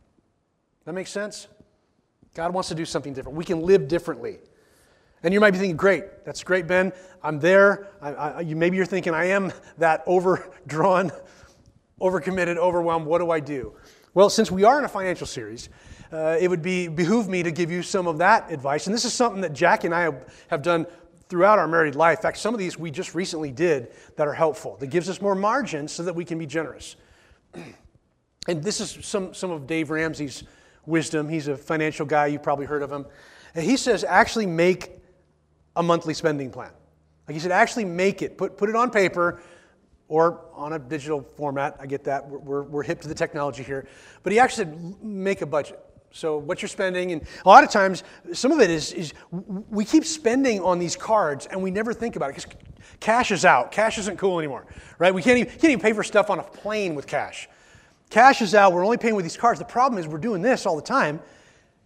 [0.85, 1.47] That makes sense?
[2.33, 3.37] God wants to do something different.
[3.37, 4.39] We can live differently.
[5.23, 6.91] And you might be thinking, great, that's great, Ben.
[7.23, 7.89] I'm there.
[8.01, 11.11] I, I, you, maybe you're thinking, I am that overdrawn,
[12.01, 13.05] overcommitted, overwhelmed.
[13.05, 13.75] What do I do?
[14.13, 15.69] Well, since we are in a financial series,
[16.11, 18.87] uh, it would be behoove me to give you some of that advice.
[18.87, 20.87] And this is something that Jackie and I have, have done
[21.29, 22.19] throughout our married life.
[22.19, 25.21] In fact, some of these we just recently did that are helpful, that gives us
[25.21, 26.97] more margin so that we can be generous.
[28.47, 30.43] and this is some, some of Dave Ramsey's
[30.85, 31.29] wisdom.
[31.29, 33.05] He's a financial guy, you've probably heard of him.
[33.55, 35.00] And he says, actually make
[35.75, 36.71] a monthly spending plan.
[37.27, 39.41] Like he said, actually make it, put, put it on paper
[40.07, 41.77] or on a digital format.
[41.79, 42.27] I get that.
[42.27, 43.87] We're, we're, we're hip to the technology here.
[44.23, 45.79] But he actually said, make a budget.
[46.11, 48.03] So what you're spending, and a lot of times,
[48.33, 52.17] some of it is, is we keep spending on these cards and we never think
[52.17, 52.51] about it because
[52.99, 53.71] cash is out.
[53.71, 54.65] Cash isn't cool anymore,
[54.99, 55.13] right?
[55.13, 57.47] We can't even, can't even pay for stuff on a plane with cash.
[58.09, 58.73] Cash is out.
[58.73, 59.57] We're only paying with these cards.
[59.57, 61.21] The problem is we're doing this all the time.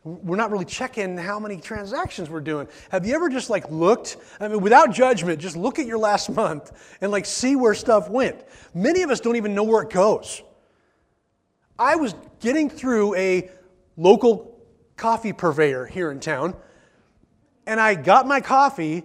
[0.05, 2.67] We're not really checking how many transactions we're doing.
[2.89, 6.29] Have you ever just like looked, I mean, without judgment, just look at your last
[6.29, 8.45] month and like see where stuff went?
[8.75, 10.43] Many of us don't even know where it goes.
[11.79, 13.49] I was getting through a
[13.97, 14.55] local
[14.95, 16.55] coffee purveyor here in town.
[17.65, 19.03] And I got my coffee,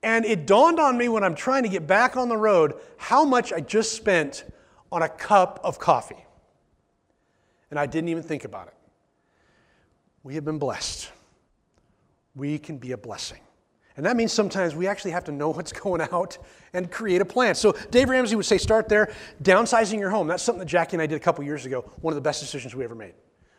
[0.00, 3.24] and it dawned on me when I'm trying to get back on the road how
[3.24, 4.44] much I just spent
[4.92, 6.24] on a cup of coffee.
[7.70, 8.74] And I didn't even think about it.
[10.24, 11.10] We have been blessed.
[12.34, 13.38] We can be a blessing.
[13.96, 16.38] And that means sometimes we actually have to know what's going out
[16.72, 17.54] and create a plan.
[17.54, 20.26] So Dave Ramsey would say, start there, downsizing your home.
[20.26, 22.40] That's something that Jackie and I did a couple years ago, one of the best
[22.40, 23.14] decisions we ever made.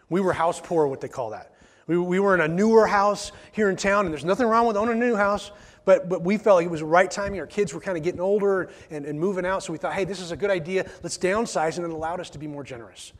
[0.09, 1.53] We were house poor, what they call that.
[1.87, 4.75] We, we were in a newer house here in town, and there's nothing wrong with
[4.75, 5.51] owning a new house,
[5.85, 7.39] but, but we felt like it was the right timing.
[7.39, 10.03] Our kids were kind of getting older and, and moving out, so we thought, hey,
[10.03, 10.89] this is a good idea.
[11.03, 13.13] Let's downsize, and it allowed us to be more generous.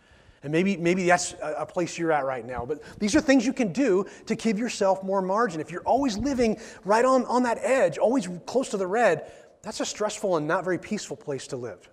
[0.45, 2.65] And maybe, maybe that's a place you're at right now.
[2.65, 5.60] But these are things you can do to give yourself more margin.
[5.60, 9.31] If you're always living right on, on that edge, always close to the red,
[9.63, 11.89] that's a stressful and not very peaceful place to live.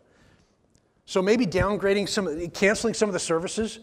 [1.07, 3.81] So maybe downgrading some, canceling some of the services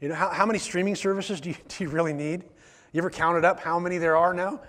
[0.00, 2.44] you know, how, how many streaming services do you, do you really need?
[2.92, 4.60] You ever counted up how many there are now?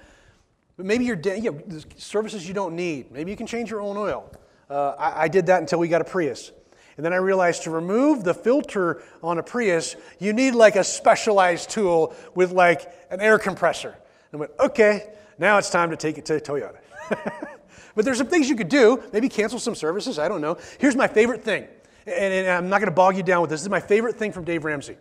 [0.77, 3.11] But maybe you're, you know, services you don't need.
[3.11, 4.31] Maybe you can change your own oil.
[4.69, 6.53] Uh, I, I, did that until we got a Prius.
[6.97, 10.83] And then I realized to remove the filter on a Prius, you need like a
[10.83, 13.89] specialized tool with like an air compressor.
[13.89, 16.77] And I went, okay, now it's time to take it to Toyota.
[17.95, 19.01] but there's some things you could do.
[19.13, 20.19] Maybe cancel some services.
[20.19, 20.57] I don't know.
[20.79, 21.67] Here's my favorite thing.
[22.05, 23.61] And, and I'm not to bog you down with this.
[23.61, 24.97] This is my favorite thing from Dave Ramsey.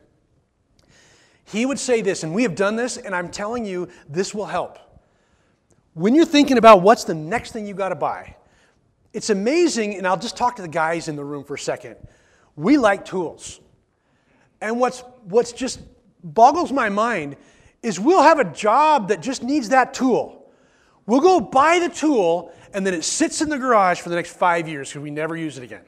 [1.44, 4.46] He would say this, and we have done this, and I'm telling you, this will
[4.46, 4.78] help.
[5.94, 8.36] When you're thinking about what's the next thing you got to buy,
[9.12, 11.96] it's amazing, and I'll just talk to the guys in the room for a second.
[12.56, 13.60] We like tools.
[14.60, 15.80] And what's, what's just
[16.22, 17.36] boggles my mind
[17.82, 20.50] is we'll have a job that just needs that tool.
[21.06, 24.32] We'll go buy the tool, and then it sits in the garage for the next
[24.32, 25.82] five years because we never use it again.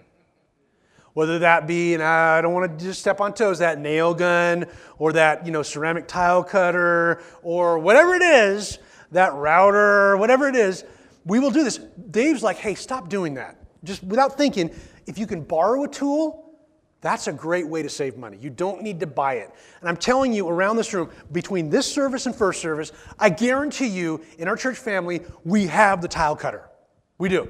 [1.12, 4.64] Whether that be, and I don't want to just step on toes, that nail gun
[4.98, 8.78] or that you know ceramic tile cutter or whatever it is,
[9.10, 10.84] that router, whatever it is,
[11.24, 11.78] we will do this.
[12.10, 13.56] Dave's like, hey, stop doing that.
[13.84, 14.70] Just without thinking,
[15.06, 16.42] if you can borrow a tool,
[17.00, 18.38] that's a great way to save money.
[18.40, 19.50] You don't need to buy it.
[19.80, 23.88] And I'm telling you, around this room, between this service and first service, I guarantee
[23.88, 26.68] you, in our church family, we have the tile cutter.
[27.18, 27.48] We do.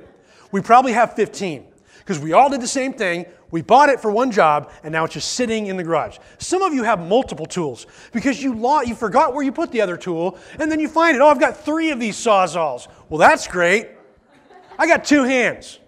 [0.53, 1.67] We probably have 15
[1.99, 3.27] because we all did the same thing.
[3.53, 6.17] We bought it for one job, and now it's just sitting in the garage.
[6.39, 8.55] Some of you have multiple tools because you,
[8.87, 11.21] you forgot where you put the other tool, and then you find it.
[11.21, 12.89] Oh, I've got three of these sawzalls.
[13.11, 13.89] Well, that's great.
[14.79, 15.79] I got two hands.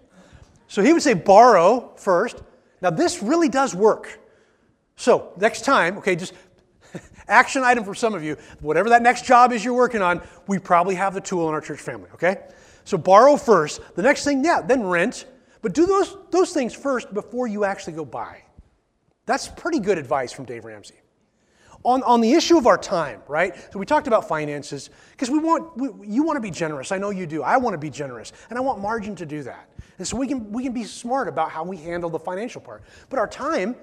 [0.67, 2.43] So he would say borrow first.
[2.81, 4.19] Now, this really does work.
[4.95, 6.33] So, next time, okay, just
[7.27, 10.59] action item for some of you, whatever that next job is you're working on, we
[10.59, 12.43] probably have the tool in our church family, okay?
[12.83, 13.81] So, borrow first.
[13.95, 15.25] The next thing, yeah, then rent.
[15.65, 18.43] But do those, those things first before you actually go buy.
[19.25, 20.93] That's pretty good advice from Dave Ramsey.
[21.83, 23.55] On, on the issue of our time, right?
[23.73, 26.91] So we talked about finances because we want we, you want to be generous.
[26.91, 27.41] I know you do.
[27.41, 29.71] I want to be generous, and I want margin to do that.
[29.97, 32.83] And so we can we can be smart about how we handle the financial part.
[33.09, 33.75] But our time,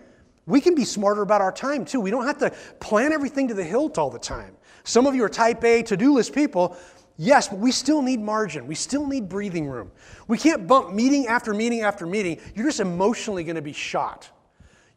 [0.46, 2.00] we can be smarter about our time too.
[2.00, 4.54] We don't have to plan everything to the hilt all the time.
[4.84, 6.76] Some of you are type A to-do list people.
[7.22, 8.66] Yes, but we still need margin.
[8.66, 9.92] We still need breathing room.
[10.26, 12.40] We can't bump meeting after meeting after meeting.
[12.56, 14.28] You're just emotionally going to be shot.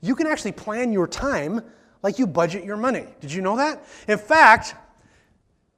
[0.02, 1.62] You can actually plan your time
[2.02, 3.06] like you budget your money.
[3.20, 3.86] Did you know that?
[4.08, 4.74] In fact,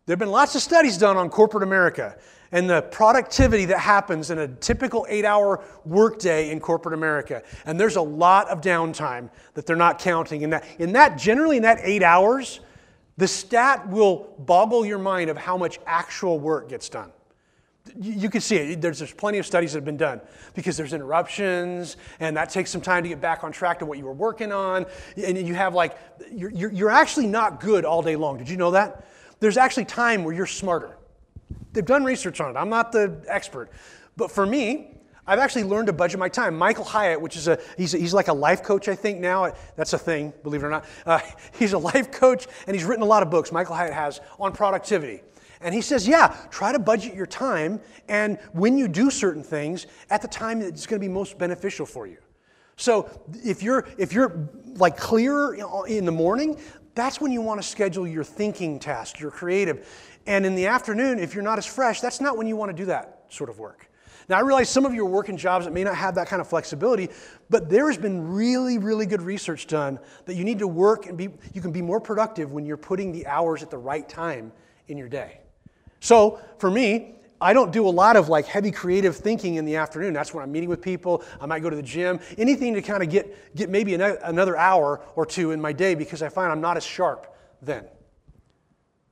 [0.06, 2.18] there have been lots of studies done on corporate America
[2.54, 7.44] and the productivity that happens in a typical eight hour workday in corporate America.
[7.66, 10.44] And there's a lot of downtime that they're not counting.
[10.44, 12.62] In that, in that generally, in that eight hours,
[13.18, 17.12] the stat will boggle your mind of how much actual work gets done.
[18.00, 18.82] You can see it.
[18.82, 20.20] There's, there's plenty of studies that have been done
[20.54, 23.98] because there's interruptions, and that takes some time to get back on track to what
[23.98, 24.86] you were working on.
[25.16, 25.98] And you have like,
[26.32, 28.38] you're, you're actually not good all day long.
[28.38, 29.08] Did you know that?
[29.40, 30.98] There's actually time where you're smarter.
[31.72, 32.60] They've done research on it.
[32.60, 33.72] I'm not the expert.
[34.18, 34.97] But for me,
[35.28, 36.58] I've actually learned to budget my time.
[36.58, 39.54] Michael Hyatt, which is a he's, he's like a life coach, I think now.
[39.76, 40.86] That's a thing, believe it or not.
[41.06, 41.20] Uh,
[41.60, 43.52] he's a life coach, and he's written a lot of books.
[43.52, 45.22] Michael Hyatt has on productivity.
[45.60, 49.88] And he says, yeah, try to budget your time, and when you do certain things,
[50.12, 52.18] at the time it's going to be most beneficial for you.
[52.76, 53.10] So
[53.44, 55.56] if you're if you're like clearer
[55.88, 56.60] in the morning,
[56.94, 59.88] that's when you want to schedule your thinking task, your creative.
[60.28, 62.78] And in the afternoon, if you're not as fresh, that's not when you want to
[62.78, 63.90] do that sort of work.
[64.30, 66.42] Now, I realize some of you are working jobs that may not have that kind
[66.42, 67.10] of flexibility,
[67.50, 71.18] but there has been really, really good research done that you need to work and
[71.18, 74.52] be, you can be more productive when you're putting the hours at the right time
[74.90, 75.40] in your day.
[76.02, 79.78] So, for me, I don't do a lot of like heavy creative thinking in the
[79.78, 80.14] afternoon.
[80.14, 81.24] That's when I'm meeting with people.
[81.40, 82.20] I might go to the gym.
[82.38, 86.22] Anything to kind of get, get maybe another hour or two in my day because
[86.22, 87.86] I find I'm not as sharp then.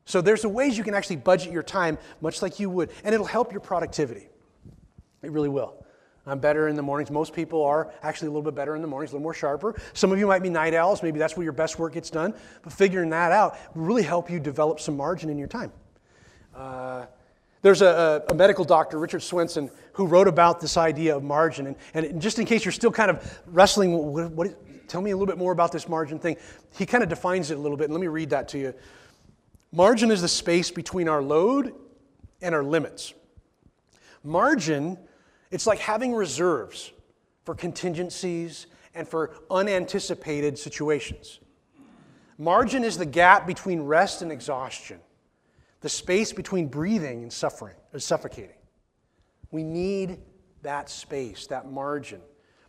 [0.06, 3.26] So there's ways you can actually budget your time much like you would, and it'll
[3.26, 4.28] help your productivity.
[5.26, 5.86] It really will.
[6.28, 7.12] I'm better in the mornings.
[7.12, 9.76] Most people are actually a little bit better in the mornings, a little more sharper.
[9.94, 11.04] Some of you might be night owls.
[11.04, 12.34] Maybe that's where your best work gets done.
[12.64, 15.72] But figuring that out will really help you develop some margin in your time.
[16.56, 17.06] Uh,
[17.62, 21.68] there's a, a, medical doctor, Richard Swenson, who wrote about this idea of margin.
[21.68, 25.18] And, and just in case you're still kind of wrestling, what, what, tell me a
[25.18, 26.38] little bit more about this margin thing.
[26.78, 27.86] He kind of defines it a little bit.
[27.86, 28.74] And let me read that to you.
[29.72, 31.74] Margin is the space between our load
[32.42, 33.14] and our limits.
[34.24, 34.98] Margin
[35.52, 36.92] it's like having reserves
[37.44, 41.40] for contingencies and for unanticipated situations.
[42.38, 45.00] Margin is the gap between rest and exhaustion,
[45.82, 48.56] the space between breathing and suffering or suffocating.
[49.52, 50.20] We need
[50.64, 52.20] that space, that margin.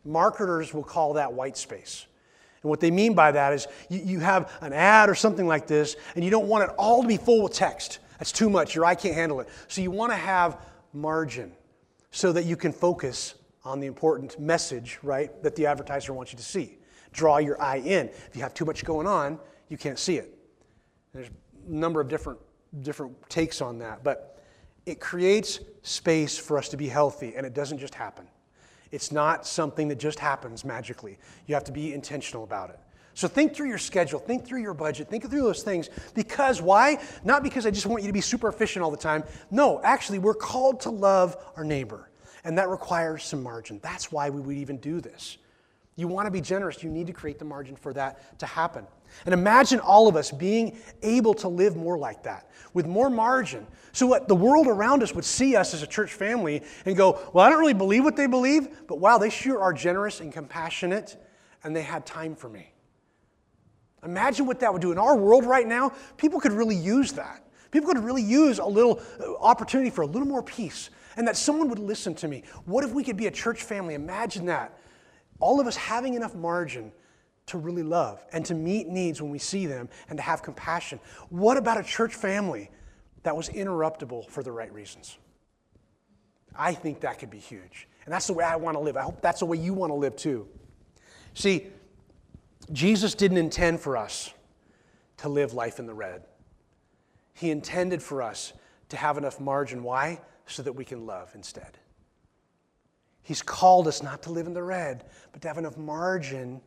[0.04, 2.06] Marketers will call that white space.
[2.62, 5.66] And what they mean by that is you, you have an ad or something like
[5.66, 7.98] this, and you don't want it all to be full with text.
[8.18, 8.74] That's too much.
[8.74, 9.48] Your eye can't handle it.
[9.68, 10.60] So you want to have
[10.92, 11.52] margin
[12.16, 16.38] so that you can focus on the important message, right, that the advertiser wants you
[16.38, 16.78] to see.
[17.12, 18.08] Draw your eye in.
[18.08, 19.38] If you have too much going on,
[19.68, 20.34] you can't see it.
[21.12, 22.38] There's a number of different,
[22.80, 24.42] different takes on that, but
[24.86, 28.26] it creates space for us to be healthy, and it doesn't just happen.
[28.92, 31.18] It's not something that just happens magically.
[31.46, 32.80] You have to be intentional about it.
[33.16, 35.88] So think through your schedule, think through your budget, think through those things.
[36.12, 37.02] Because why?
[37.24, 39.24] Not because I just want you to be super efficient all the time.
[39.50, 42.10] No, actually, we're called to love our neighbor,
[42.44, 43.80] and that requires some margin.
[43.82, 45.38] That's why we would even do this.
[45.96, 48.86] You want to be generous, you need to create the margin for that to happen.
[49.24, 53.66] And imagine all of us being able to live more like that, with more margin.
[53.92, 57.18] So what the world around us would see us as a church family and go,
[57.32, 60.30] Well, I don't really believe what they believe, but wow, they sure are generous and
[60.30, 61.16] compassionate,
[61.64, 62.74] and they had time for me.
[64.06, 64.92] Imagine what that would do.
[64.92, 67.44] In our world right now, people could really use that.
[67.70, 71.36] People could really use a little uh, opportunity for a little more peace and that
[71.36, 72.44] someone would listen to me.
[72.64, 73.94] What if we could be a church family?
[73.94, 74.78] Imagine that.
[75.40, 76.92] All of us having enough margin
[77.46, 81.00] to really love and to meet needs when we see them and to have compassion.
[81.28, 82.70] What about a church family
[83.24, 85.18] that was interruptible for the right reasons?
[86.54, 87.88] I think that could be huge.
[88.04, 88.96] And that's the way I want to live.
[88.96, 90.48] I hope that's the way you want to live too.
[91.34, 91.66] See,
[92.72, 94.32] Jesus didn't intend for us
[95.18, 96.24] to live life in the red.
[97.34, 98.52] He intended for us
[98.88, 99.82] to have enough margin.
[99.82, 100.20] Why?
[100.46, 101.78] So that we can love instead.
[103.22, 106.60] He's called us not to live in the red, but to have enough margin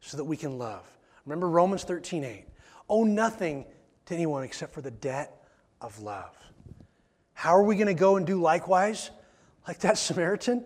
[0.00, 0.84] so that we can love.
[1.24, 2.44] Remember Romans 13 8.
[2.88, 3.64] Owe nothing
[4.06, 5.44] to anyone except for the debt
[5.80, 6.36] of love.
[7.34, 9.10] How are we going to go and do likewise,
[9.66, 10.64] like that Samaritan,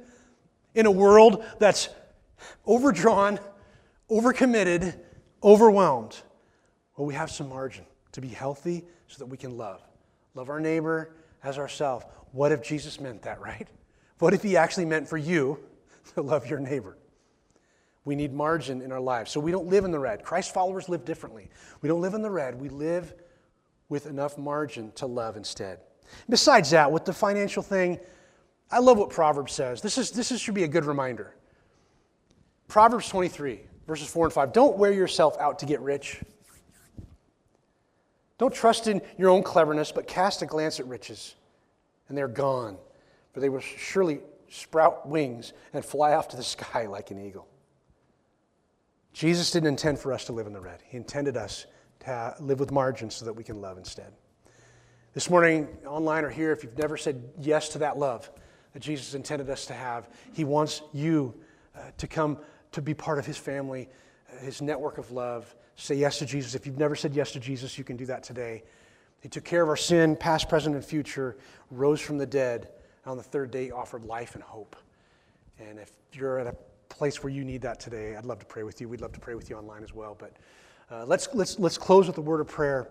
[0.75, 1.89] in a world that's
[2.67, 3.39] overdrawn,
[4.11, 4.99] overcommitted,
[5.43, 6.17] overwhelmed?
[6.97, 9.83] Well, we have some margin to be healthy so that we can love.
[10.35, 12.05] Love our neighbor as ourselves.
[12.33, 13.69] What if Jesus meant that, right?
[14.19, 15.59] What if he actually meant for you
[16.15, 16.97] to love your neighbor?
[18.05, 19.33] We need margin in our lives.
[19.33, 20.23] So we don't live in the red.
[20.23, 21.51] Christ followers live differently.
[21.83, 22.59] We don't live in the red.
[22.61, 23.15] We live
[23.89, 25.81] with enough margin to love instead.
[26.29, 27.99] Besides that, with the financial thing,
[28.71, 29.81] I love what Proverbs says.
[29.81, 31.35] This, is, this is, should be a good reminder.
[32.69, 34.53] Proverbs 23, verses 4 and 5.
[34.53, 36.21] Don't wear yourself out to get rich.
[38.39, 41.35] Don't trust in your own cleverness, but cast a glance at riches,
[42.09, 42.77] and they're gone,
[43.33, 47.49] for they will surely sprout wings and fly off to the sky like an eagle.
[49.13, 50.83] Jesus didn't intend for us to live in the red.
[50.87, 51.67] He intended us
[52.01, 54.13] to live with margins so that we can love instead.
[55.15, 58.31] This morning, online or here, if you've never said yes to that love
[58.75, 61.35] that Jesus intended us to have, He wants you
[61.75, 62.37] uh, to come
[62.77, 63.89] to be part of His family,
[64.41, 65.55] His network of love.
[65.77, 66.55] Say yes to Jesus.
[66.55, 68.63] If you've never said yes to Jesus, you can do that today.
[69.21, 71.37] He took care of our sin, past, present, and future,
[71.71, 72.69] rose from the dead,
[73.05, 74.77] and on the third day offered life and hope.
[75.59, 76.55] And if you're at a
[76.89, 78.89] place where you need that today, I'd love to pray with you.
[78.89, 80.17] We'd love to pray with you online as well.
[80.19, 80.37] But
[80.91, 82.89] uh, let's, let's, let's close with a word of prayer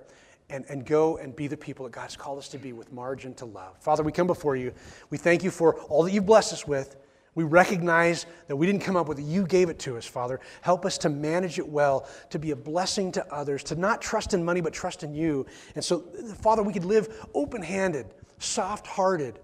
[0.50, 3.36] and, and go and be the people that God's called us to be with margin
[3.36, 3.78] to love.
[3.78, 4.74] Father, we come before you.
[5.12, 6.98] We thank you for all that you've blessed us with.
[7.36, 9.24] We recognize that we didn't come up with it.
[9.24, 10.40] You gave it to us, Father.
[10.62, 14.34] Help us to manage it well, to be a blessing to others, to not trust
[14.34, 15.46] in money, but trust in you.
[15.76, 16.00] And so,
[16.42, 18.08] Father, we could live open handed,
[18.40, 19.40] soft hearted,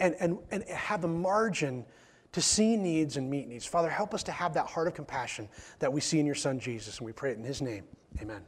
[0.00, 1.84] and, and, and have the margin
[2.32, 3.64] to see needs and meet needs.
[3.64, 5.48] Father, help us to have that heart of compassion
[5.78, 6.98] that we see in your Son Jesus.
[6.98, 7.84] And we pray it in his name.
[8.20, 8.42] Amen.